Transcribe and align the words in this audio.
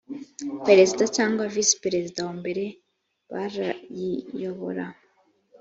perezida 0.65 1.03
cyangwa 1.15 1.43
visi 1.53 1.75
perezida 1.83 2.19
wa 2.27 2.33
mbere 2.39 2.63
barayiyobora 3.31 4.85